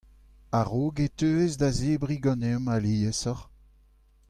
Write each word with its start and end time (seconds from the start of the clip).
a-raok 0.59 0.97
e 1.05 1.07
teues 1.17 1.53
da 1.59 1.69
zebriñ 1.77 2.21
ganeomp 2.25 2.67
aliesoc'h. 2.75 3.43